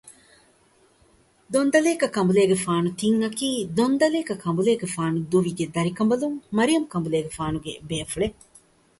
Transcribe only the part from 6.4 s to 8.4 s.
މަރިޔަމް ކަނބުލޭގެފާނުގެ ބޭފުޅެއް